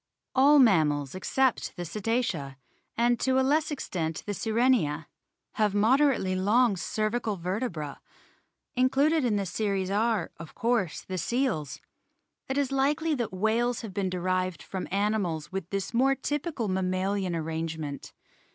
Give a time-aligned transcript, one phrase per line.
[0.33, 2.55] All mammals except the Cetacea,
[2.97, 5.05] and to a less extent the Sirenia,
[5.57, 7.97] have moderately long cer vical vertebrae.
[8.75, 11.81] Included in this series are, of course, ZEUGLODONTS 311 the seals.
[12.49, 17.35] It is likely that whales have been derived from animals with this more typical mammalian
[17.35, 18.11] arrangement.